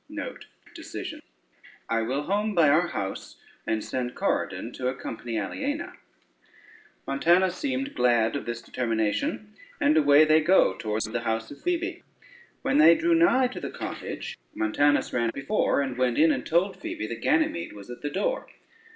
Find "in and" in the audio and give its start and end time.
16.17-16.47